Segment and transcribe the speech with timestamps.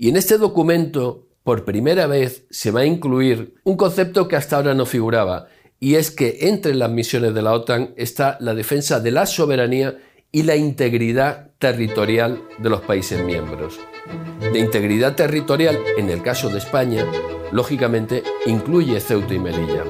[0.00, 4.56] Y en este documento, por primera vez, se va a incluir un concepto que hasta
[4.56, 8.98] ahora no figuraba, y es que entre las misiones de la OTAN está la defensa
[8.98, 9.98] de la soberanía
[10.32, 13.78] y la integridad territorial de los países miembros.
[14.40, 17.04] De integridad territorial, en el caso de España,
[17.52, 19.84] lógicamente incluye Ceuta y Melilla.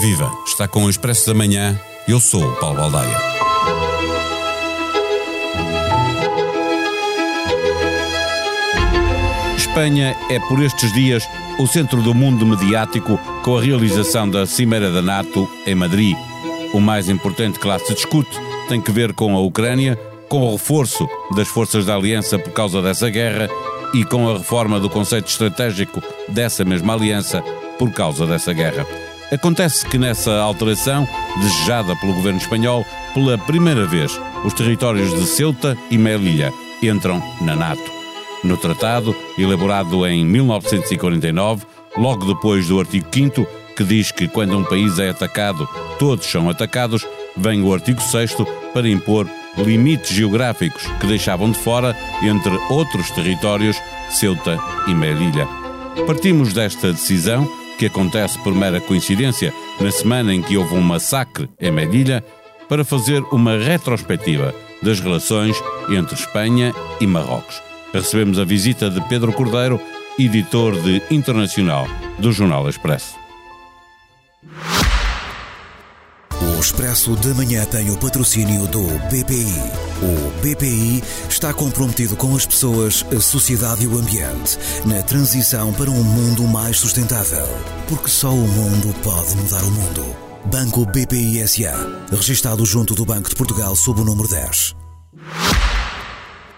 [0.00, 0.32] Viva!
[0.46, 1.78] Está com o Expresso da Manhã.
[2.08, 2.80] Eu sou o Paulo.
[9.68, 14.90] Espanha é por estes dias o centro do mundo mediático com a realização da Cimeira
[14.90, 16.16] da NATO em Madrid.
[16.72, 18.30] O mais importante que lá se discute
[18.68, 19.96] tem que ver com a Ucrânia,
[20.26, 23.48] com o reforço das forças da aliança por causa dessa guerra
[23.94, 27.42] e com a reforma do conceito estratégico dessa mesma aliança
[27.78, 28.86] por causa dessa guerra.
[29.30, 35.76] Acontece que nessa alteração, desejada pelo governo espanhol, pela primeira vez, os territórios de Ceuta
[35.90, 37.97] e Melilla entram na NATO
[38.44, 43.46] no tratado, elaborado em 1949, logo depois do artigo 5
[43.78, 45.68] que diz que quando um país é atacado,
[46.00, 48.34] todos são atacados, vem o artigo 6
[48.74, 49.24] para impor
[49.56, 55.46] limites geográficos que deixavam de fora, entre outros territórios, Ceuta e Melilla.
[56.08, 61.48] Partimos desta decisão, que acontece por mera coincidência na semana em que houve um massacre
[61.60, 62.24] em Melilla,
[62.68, 65.56] para fazer uma retrospectiva das relações
[65.88, 69.80] entre Espanha e Marrocos recebemos a visita de Pedro Cordeiro,
[70.18, 71.86] editor de Internacional
[72.18, 73.16] do Jornal Expresso.
[76.58, 79.62] O Expresso da Manhã tem o patrocínio do BPI.
[80.02, 85.88] O BPI está comprometido com as pessoas, a sociedade e o ambiente na transição para
[85.88, 87.46] um mundo mais sustentável.
[87.88, 90.16] Porque só o mundo pode mudar o mundo.
[90.46, 91.74] Banco BPI SA.
[92.10, 94.87] Registado junto do Banco de Portugal sob o número 10.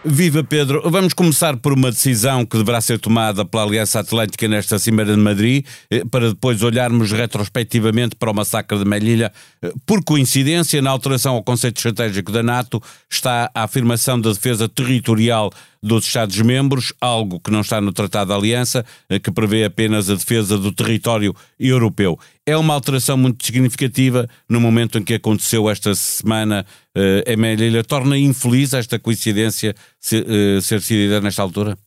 [0.03, 4.79] Viva Pedro, vamos começar por uma decisão que deverá ser tomada pela Aliança Atlântica nesta
[4.79, 9.30] Cimeira de Madrid, eh, para depois olharmos retrospectivamente para o massacre de Melilla.
[9.61, 14.67] Eh, por coincidência, na alteração ao conceito estratégico da NATO, está a afirmação da defesa
[14.70, 15.52] territorial
[15.83, 20.14] dos Estados-membros, algo que não está no Tratado de Aliança, eh, que prevê apenas a
[20.14, 22.19] defesa do território europeu.
[22.47, 26.65] É uma alteração muito significativa no momento em que aconteceu esta semana
[26.97, 27.85] uh, em Melilla.
[27.85, 31.79] Torna infeliz esta coincidência ser, uh, ser decidida nesta altura?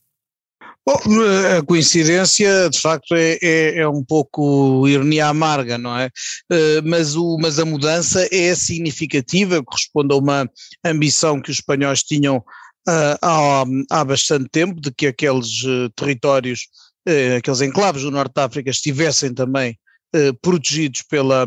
[0.86, 1.00] Bom,
[1.58, 6.10] a coincidência, de facto, é, é, é, um pouco ironia amarga, não é?
[6.84, 10.50] Mas, o, mas a mudança é significativa, corresponde a uma
[10.86, 12.44] ambição que os espanhóis tinham
[12.86, 15.64] há, há bastante tempo de que aqueles
[15.96, 16.68] territórios,
[17.38, 19.78] aqueles enclaves do Norte de África estivessem também
[20.44, 21.46] protegidos pela,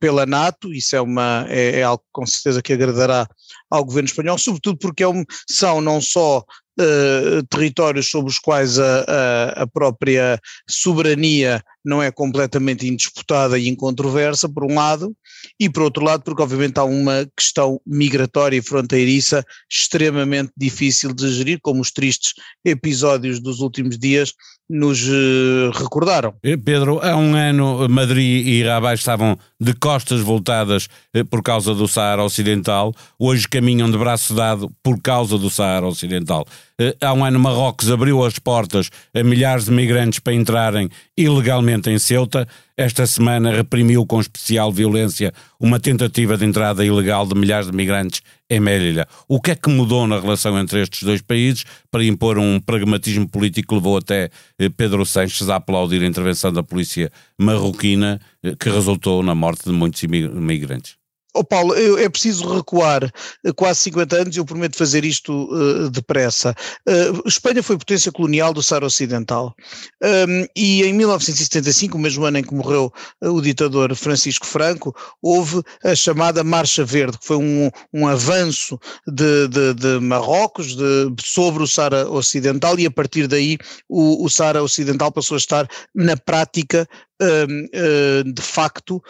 [0.00, 3.28] pela NATO, isso é, uma, é, é, algo com certeza que agradará
[3.70, 6.44] ao governo espanhol, sobretudo porque é um, são não só
[6.78, 13.66] uh, territórios sobre os quais a, a, a, própria soberania não é completamente indisputada e
[13.66, 15.16] incontroversa, por um lado,
[15.58, 21.28] e por outro lado, porque obviamente há uma questão migratória e fronteiriça extremamente difícil de
[21.32, 22.34] gerir, como os tristes
[22.64, 24.34] episódios dos últimos dias
[24.68, 26.34] nos uh, recordaram.
[26.42, 31.74] Eh, Pedro, há um ano Madrid e Rabat estavam de costas voltadas eh, por causa
[31.74, 36.46] do Saara Ocidental, hoje caminham de braço dado por causa do Saara Ocidental.
[37.00, 41.98] Há um ano Marrocos abriu as portas a milhares de migrantes para entrarem ilegalmente em
[41.98, 42.46] Ceuta.
[42.76, 48.22] Esta semana reprimiu com especial violência uma tentativa de entrada ilegal de milhares de migrantes
[48.48, 49.08] em Melilla.
[49.26, 53.28] O que é que mudou na relação entre estes dois países para impor um pragmatismo
[53.28, 58.54] político que levou até eh, Pedro Sanches a aplaudir a intervenção da polícia marroquina, eh,
[58.54, 60.97] que resultou na morte de muitos imigrantes?
[61.38, 63.04] Oh Paulo, eu, é preciso recuar
[63.44, 66.52] eh, quase 50 anos e eu prometo fazer isto uh, depressa.
[66.80, 69.54] Uh, Espanha foi potência colonial do Saara Ocidental
[70.02, 74.92] um, e em 1975, o mesmo ano em que morreu uh, o ditador Francisco Franco,
[75.22, 81.14] houve a chamada Marcha Verde, que foi um, um avanço de, de, de Marrocos de,
[81.24, 83.58] sobre o Saara Ocidental e a partir daí
[83.88, 89.02] o, o Saara Ocidental passou a estar na prática de facto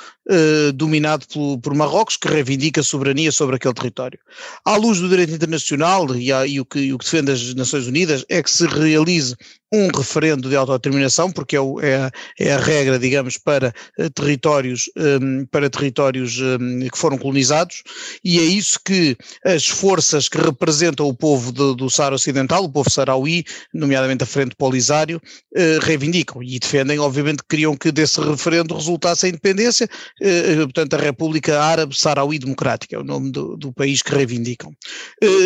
[0.74, 1.26] dominado
[1.62, 4.18] por, Marrocos, que reivindica soberania sobre aquele território.
[4.64, 8.24] À luz do direito internacional e, o, que, e o que defende as Nações Unidas
[8.28, 9.34] é que se realize
[9.72, 15.44] um referendo de autodeterminação, porque é, é, é a, regra, digamos, para uh, territórios, um,
[15.46, 17.82] para territórios um, que foram colonizados,
[18.24, 22.68] e é isso que as forças que representam o povo do, do Saara Ocidental, o
[22.68, 25.20] povo sarauí, nomeadamente a Frente Polisário,
[25.54, 29.88] uh, reivindicam e defendem, obviamente, que queriam que desse referendo resultasse a independência,
[30.22, 34.72] uh, portanto, a República Árabe Sarauí Democrática, é o nome do, do país que reivindicam.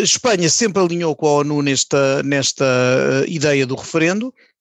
[0.01, 2.65] Espanha sempre alinhou com a ONU nesta, nesta
[3.27, 4.12] ideia do referendo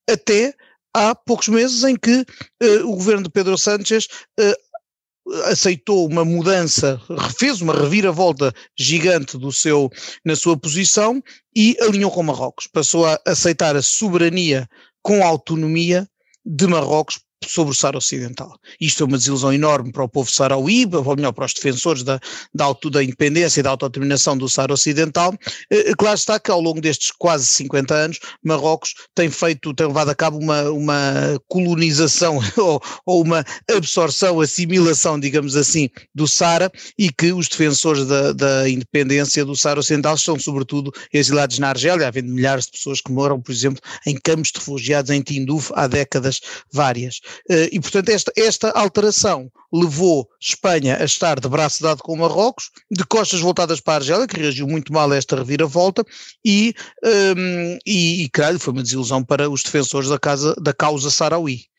[0.08, 0.54] até
[0.94, 2.24] há poucos meses em que
[2.62, 4.06] uh, o governo de Pedro Sánchez
[4.38, 7.00] uh, aceitou uma mudança,
[7.38, 9.90] fez uma reviravolta gigante do seu,
[10.24, 11.22] na sua posição
[11.54, 12.66] e alinhou com Marrocos.
[12.66, 14.68] Passou a aceitar a soberania
[15.00, 16.08] com autonomia
[16.44, 18.58] de Marrocos sobre o Saara Ocidental.
[18.80, 22.20] Isto é uma desilusão enorme para o povo sarauí, ou melhor, para os defensores da,
[22.54, 25.34] da, da independência e da autodeterminação do Saara Ocidental.
[25.70, 29.86] Eh, eh, claro está que ao longo destes quase 50 anos, Marrocos tem feito, tem
[29.86, 36.70] levado a cabo uma, uma colonização ou, ou uma absorção, assimilação, digamos assim, do Saara
[36.98, 42.08] e que os defensores da, da independência do Saara Ocidental são sobretudo exilados na Argélia,
[42.08, 45.86] havendo milhares de pessoas que moram, por exemplo, em campos de refugiados em Tinduf há
[45.86, 46.40] décadas
[46.72, 47.20] várias.
[47.48, 52.70] Eh, e, portanto, esta, esta alteração levou Espanha a estar de braço dado com Marrocos,
[52.90, 56.04] de costas voltadas para a Argélia, que reagiu muito mal a esta reviravolta,
[56.44, 60.72] e, um, ehm, e, e claro, foi uma desilusão para os defensores da, casa, da
[60.72, 61.71] causa sarauí.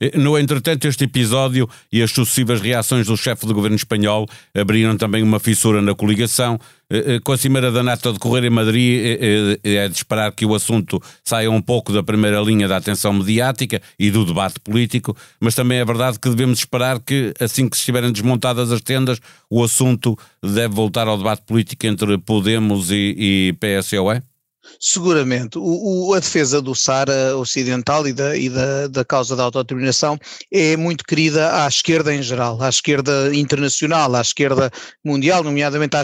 [0.00, 4.96] Eh, no entretanto, este episódio e as sucessivas reações do chefe do governo espanhol abriram
[4.96, 6.58] também uma fissura na coligação.
[6.90, 9.18] Eh, eh, com a Cimeira da NATO a decorrer em Madrid,
[9.64, 13.80] é de esperar que o assunto saia um pouco da primeira linha da atenção mediática
[13.98, 18.12] e do debate político, mas também é verdade que devemos esperar que, assim que estiverem
[18.12, 19.20] desmontadas as tendas,
[19.50, 24.22] o assunto deve voltar ao debate político entre Podemos e, e PSOE?
[24.78, 25.58] Seguramente.
[25.58, 30.18] O, o, a defesa do Sara Ocidental e, da, e da, da causa da autodeterminação
[30.52, 34.70] é muito querida à esquerda em geral, à esquerda internacional, à esquerda
[35.04, 36.02] mundial, nomeadamente à,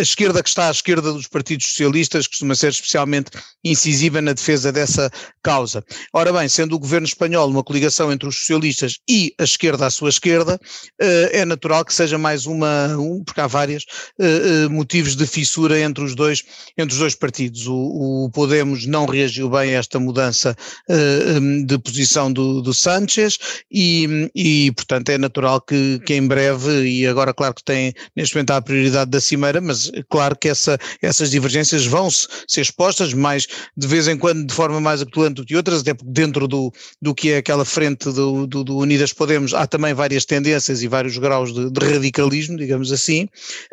[0.00, 3.30] esquerda que está à esquerda dos partidos socialistas, costuma ser especialmente
[3.64, 5.10] incisiva na defesa dessa
[5.42, 5.84] causa.
[6.12, 9.90] Ora bem, sendo o governo espanhol uma coligação entre os socialistas e a esquerda à
[9.90, 10.58] sua esquerda,
[11.00, 13.84] eh, é natural que seja mais uma, um, porque há vários
[14.18, 16.42] eh, eh, motivos de fissura entre os dois,
[16.76, 17.66] entre os dois partidos.
[17.66, 20.56] O, o Podemos não reagiu bem a esta mudança
[20.88, 23.38] uh, de posição do, do Sánchez
[23.70, 28.34] e, e, portanto, é natural que, que em breve, e agora, claro que tem neste
[28.34, 33.46] momento a prioridade da Cimeira, mas claro que essa, essas divergências vão ser expostas, mais
[33.76, 36.72] de vez em quando de forma mais atuante do que outras, até porque dentro do,
[37.02, 40.88] do que é aquela frente do, do, do Unidas Podemos há também várias tendências e
[40.88, 43.24] vários graus de, de radicalismo, digamos assim,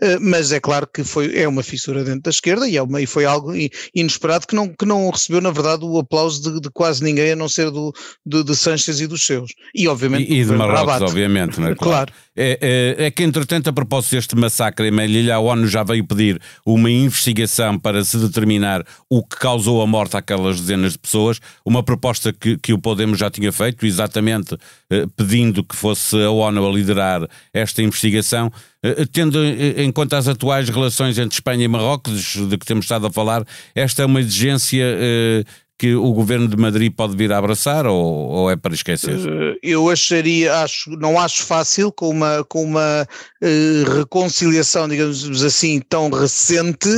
[0.04, 3.02] uh, mas é claro que foi, é uma fissura dentro da esquerda e, é uma,
[3.02, 3.54] e foi algo
[3.96, 7.32] inesperado inesperado que não, que não recebeu, na verdade, o aplauso de, de quase ninguém,
[7.32, 7.94] a não ser do,
[8.26, 9.54] de, de Sanches e dos seus.
[9.74, 11.76] E, obviamente, e, e de Marrocos, obviamente, não é?
[11.78, 12.12] Claro.
[12.12, 12.14] claro.
[12.40, 16.06] É, é, é, que, entretanto, a propósito deste massacre em Melilla, a ONU já veio
[16.06, 21.40] pedir uma investigação para se determinar o que causou a morte àquelas dezenas de pessoas,
[21.66, 24.56] uma proposta que, que o Podemos já tinha feito, exatamente
[24.92, 28.52] eh, pedindo que fosse a ONU a liderar esta investigação.
[28.84, 33.08] Eh, tendo em conta as atuais relações entre Espanha e Marrocos, de que temos estado
[33.08, 33.44] a falar,
[33.74, 35.44] esta é uma exigência eh,
[35.78, 39.18] que o governo de Madrid pode vir a abraçar ou, ou é para esquecer?
[39.62, 43.08] Eu acharia, acho, não acho fácil com uma, com uma
[43.44, 46.90] uh, reconciliação, digamos assim, tão recente.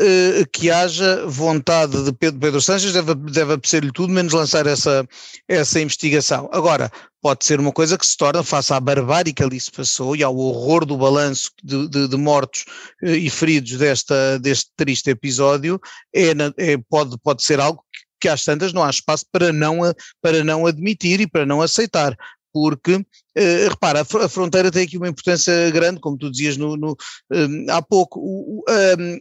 [0.00, 5.06] Uh, que haja vontade de Pedro, Pedro Sanches deve, deve apetecer-lhe tudo menos lançar essa,
[5.48, 6.50] essa investigação.
[6.52, 6.90] Agora,
[7.24, 10.22] pode ser uma coisa que se torna, face à barbárie que ali se passou e
[10.22, 12.66] ao horror do balanço de, de, de mortos
[13.02, 15.80] eh, e feridos desta, deste triste episódio,
[16.14, 17.82] é, é, pode, pode ser algo
[18.24, 19.80] que, às tantas não há espaço para não,
[20.22, 22.16] para não admitir e para não aceitar
[22.52, 26.96] porque, uh, repara, a, fronteira tem aqui uma importância grande, como tu dizias no, no
[27.32, 29.18] um, há pouco, o, um,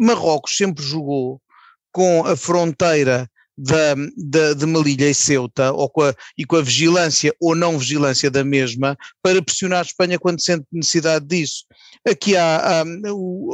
[0.00, 1.38] Marrocos sempre jogou
[1.92, 6.62] com a fronteira da, da, de Melilha e Ceuta, ou com a, e com a
[6.62, 11.66] vigilância ou não vigilância da mesma, para pressionar a Espanha quando sente necessidade disso.
[12.08, 12.84] Aqui há, há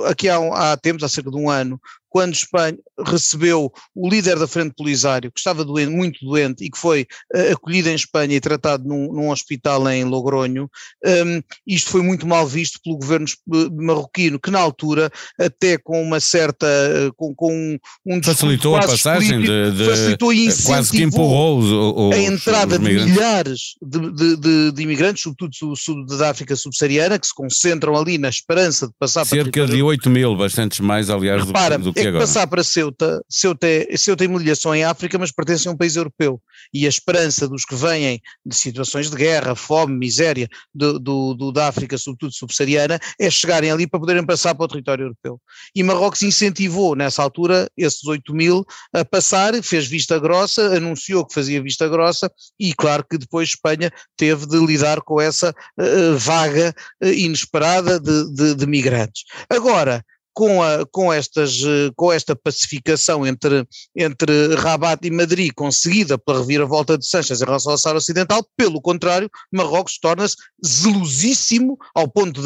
[0.08, 0.38] aqui há,
[0.72, 1.78] há tempos, há cerca de um ano,
[2.10, 2.76] quando Espanha
[3.06, 7.52] recebeu o líder da Frente Polisário, que estava doente, muito doente e que foi uh,
[7.52, 10.68] acolhido em Espanha e tratado num, num hospital em Logronho,
[11.04, 13.26] um, isto foi muito mal visto pelo governo
[13.72, 18.80] marroquino, que na altura, até com uma certa, uh, com, com um, um Facilitou a
[18.80, 24.36] passagem de, de, facilitou e quase que empurrou os, os, a entrada de milhares de,
[24.36, 29.24] de, de, imigrantes, sobretudo da África subsaariana, que se concentram ali na esperança de passar
[29.24, 33.22] Cerca de 8 mil, bastantes mais, aliás, Repara, do, do é que passar para Ceuta,
[33.28, 34.28] Ceuta, é, Ceuta e
[34.76, 36.40] em África, mas pertencem a um país europeu.
[36.72, 41.52] E a esperança dos que vêm de situações de guerra, fome, miséria do, do, do
[41.52, 45.40] da África, sobretudo subsaariana, é chegarem ali para poderem passar para o território europeu.
[45.74, 51.34] E Marrocos incentivou, nessa altura, esses 8 mil a passar, fez vista grossa, anunciou que
[51.34, 56.74] fazia vista grossa, e claro que depois Espanha teve de lidar com essa uh, vaga
[57.02, 59.24] uh, inesperada de, de, de migrantes.
[59.48, 66.16] Agora, com, a, com, estas, eh, com esta pacificação entre, entre Rabat e Madrid conseguida
[66.18, 72.08] pela reviravolta de Sanches em relação ao Saara Ocidental, pelo contrário, Marrocos torna-se zelosíssimo ao
[72.08, 72.40] ponto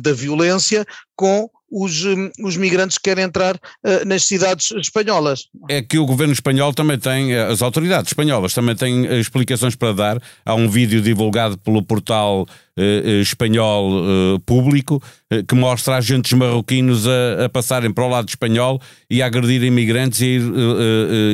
[0.00, 0.86] da violência
[1.16, 5.48] com os, hum, os migrantes que querem entrar uh, nas cidades espanholas.
[5.68, 9.74] É que o governo espanhol também tem, eh, as autoridades espanholas também têm eh, explicações
[9.74, 10.22] para dar.
[10.44, 12.46] Há um vídeo divulgado pelo portal
[12.78, 15.02] uh, espanhol uh, público
[15.48, 20.20] que mostra agentes marroquinos a, a, passarem para o lado espanhol e a agredir imigrantes
[20.20, 20.42] e, ir,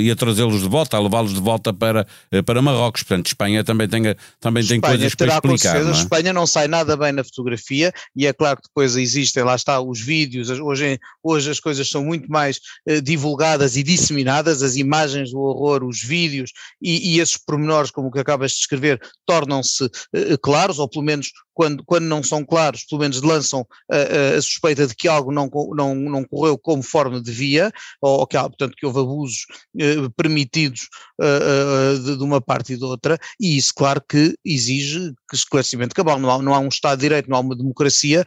[0.03, 2.07] e a trazê-los de volta, a levá-los de volta para,
[2.47, 3.03] para Marrocos.
[3.03, 4.03] Portanto, Espanha também tem,
[4.41, 5.85] também tem coisas para explicar.
[5.85, 5.93] Não é?
[5.93, 9.81] Espanha não sai nada bem na fotografia e é claro que depois existem, lá está,
[9.81, 15.31] os vídeos hoje, hoje as coisas são muito mais uh, divulgadas e disseminadas, as imagens
[15.31, 19.85] do horror, os vídeos e, e esses pormenores, como o que acabas de descrever, tornam-se
[19.85, 24.41] uh, claros, ou pelo menos quando, quando não são claros, pelo menos lançam uh, a
[24.41, 27.71] suspeita de que algo não, não, não correu conforme devia,
[28.01, 29.47] ou, ou que, portanto, que houve abusos
[30.17, 30.89] permitidos
[32.05, 36.19] de, de, uma parte e de outra, e isso, claro, que exige que esclarecimento cabal.
[36.19, 38.25] Não há, não há um Estado de Direito, não há uma democracia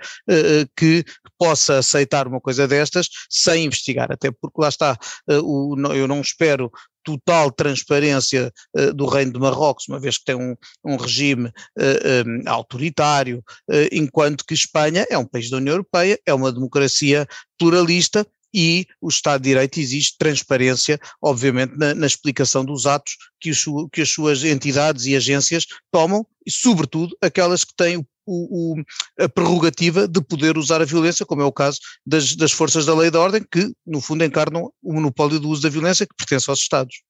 [0.78, 1.04] que
[1.38, 4.98] possa aceitar uma coisa destas sem investigar, até porque lá está,
[5.30, 6.72] eh, eu não espero
[7.04, 10.56] total transparência uh, do Reino de Marrocos, uma vez que tem um,
[10.86, 16.20] um regime uh, um, autoritário, uh, enquanto que Espanha é um país da União Europeia,
[16.26, 22.64] é uma democracia pluralista e o Estado de Direito existe transparência, obviamente, na, na explicação
[22.64, 23.52] dos atos que,
[23.92, 28.84] que as suas entidades e agências tomam, e sobretudo aquelas que têm o o, o,
[29.20, 32.96] a prerrogativa de poder usar a violência, como é o caso das, das forças da
[32.96, 36.16] lei e da ordem, que no fundo encarnam o monopólio do uso da violência que
[36.16, 37.02] pertence aos Estados.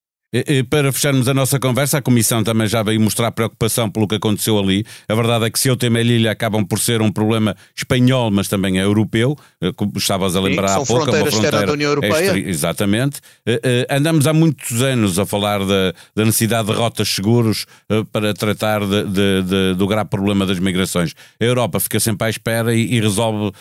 [0.68, 4.58] Para fecharmos a nossa conversa, a Comissão também já veio mostrar preocupação pelo que aconteceu
[4.58, 4.84] ali.
[5.08, 8.80] A verdade é que Ceuta e Melilla acabam por ser um problema espanhol, mas também
[8.80, 9.36] é europeu.
[9.62, 11.14] Eh, estavas a lembrar Sim, há pouco.
[11.14, 12.36] É uma fronteira da União Europeia.
[12.48, 13.20] exatamente.
[13.46, 17.66] Eh, eh, andamos há muitos anos a falar da, da necessidade de rotas seguros
[18.10, 21.14] para tratar de, de, de, do grave problema das migrações.
[21.40, 23.52] A Europa fica sempre à espera e, e resolve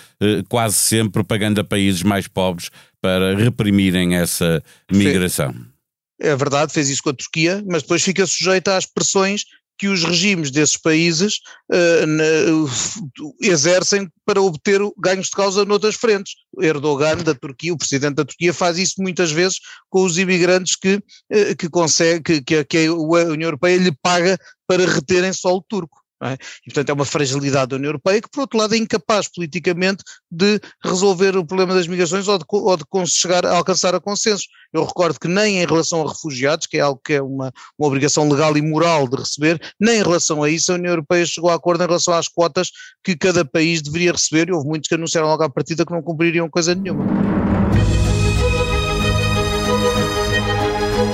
[0.49, 2.69] quase sempre pagando a países mais pobres
[3.01, 5.51] para reprimirem essa migração.
[5.51, 5.72] Sim
[6.19, 9.43] é verdade, fez isso com a Turquia, mas depois fica sujeita às pressões
[9.77, 11.39] que os regimes desses países
[11.71, 16.35] uh, na, uh, exercem para obter ganhos de causa noutras frentes.
[16.59, 20.95] Erdogan da Turquia, o presidente da Turquia, faz isso muitas vezes com os imigrantes que,
[20.95, 26.02] uh, que consegue, que, que a União Europeia lhe paga para reterem solo turco.
[26.23, 26.33] É?
[26.33, 30.03] E, portanto, é uma fragilidade da União Europeia que, por outro lado, é incapaz politicamente
[30.31, 34.45] de resolver o problema das migrações ou de, ou de chegar a alcançar a consenso.
[34.71, 37.87] Eu recordo que nem em relação a refugiados, que é algo que é uma, uma
[37.87, 41.49] obrigação legal e moral de receber, nem em relação a isso a União Europeia chegou
[41.49, 42.69] a acordo em relação às quotas
[43.03, 46.01] que cada país deveria receber, e houve muitos que anunciaram logo à partida que não
[46.01, 47.42] cumpririam coisa nenhuma.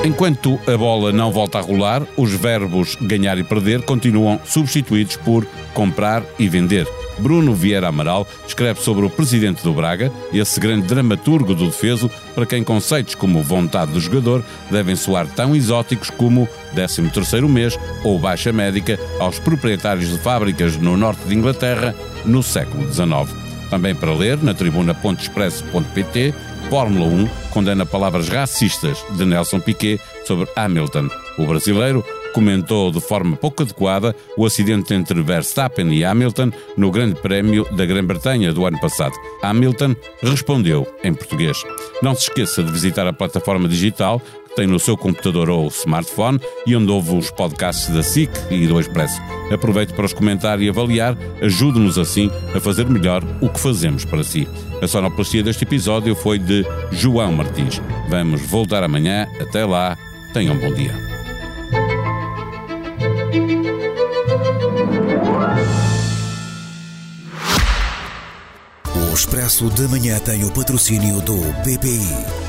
[0.03, 5.45] Enquanto a bola não volta a rolar, os verbos ganhar e perder continuam substituídos por
[5.73, 6.87] comprar e vender.
[7.17, 12.45] Bruno Vieira Amaral escreve sobre o presidente do Braga, esse grande dramaturgo do defeso, para
[12.45, 14.41] quem conceitos como vontade do jogador
[14.71, 20.95] devem soar tão exóticos como 13º mês ou baixa médica aos proprietários de fábricas no
[20.95, 23.49] norte de Inglaterra no século XIX.
[23.69, 26.33] Também para ler na tribuna.expresso.pt
[26.69, 31.09] Fórmula 1 condena palavras racistas de Nelson Piquet sobre Hamilton.
[31.39, 37.19] O brasileiro comentou de forma pouco adequada o acidente entre Verstappen e Hamilton no Grande
[37.19, 39.15] Prémio da Grã-Bretanha do ano passado.
[39.41, 41.57] Hamilton respondeu em português.
[42.03, 44.21] Não se esqueça de visitar a plataforma digital
[44.55, 48.79] tem no seu computador ou smartphone e onde ouve os podcasts da SIC e do
[48.79, 49.21] Expresso.
[49.51, 54.23] Aproveite para os comentar e avaliar, ajude-nos assim a fazer melhor o que fazemos para
[54.23, 54.47] si.
[54.81, 57.81] A sonoplastia deste episódio foi de João Martins.
[58.09, 59.27] Vamos voltar amanhã.
[59.39, 59.97] Até lá,
[60.33, 60.93] tenham um bom dia.
[68.95, 72.48] O Expresso da Manhã tem o patrocínio do BPI.